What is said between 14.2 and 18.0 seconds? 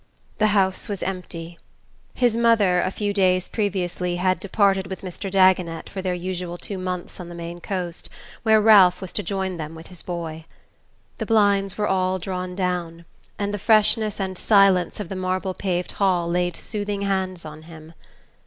silence of the marble paved hall laid soothing hands on him....